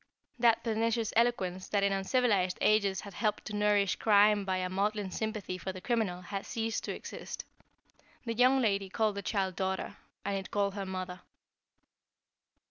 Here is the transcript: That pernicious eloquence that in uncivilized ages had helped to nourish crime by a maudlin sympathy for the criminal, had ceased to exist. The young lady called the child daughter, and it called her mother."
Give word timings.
That 0.39 0.63
pernicious 0.63 1.13
eloquence 1.15 1.67
that 1.69 1.83
in 1.83 1.91
uncivilized 1.93 2.57
ages 2.59 3.01
had 3.01 3.13
helped 3.13 3.45
to 3.45 3.55
nourish 3.55 3.97
crime 3.97 4.45
by 4.45 4.57
a 4.57 4.67
maudlin 4.67 5.11
sympathy 5.11 5.59
for 5.59 5.71
the 5.71 5.79
criminal, 5.79 6.21
had 6.23 6.47
ceased 6.47 6.83
to 6.85 6.91
exist. 6.91 7.45
The 8.25 8.33
young 8.33 8.59
lady 8.59 8.89
called 8.89 9.13
the 9.13 9.21
child 9.21 9.55
daughter, 9.55 9.97
and 10.25 10.35
it 10.35 10.49
called 10.49 10.73
her 10.73 10.87
mother." 10.87 11.21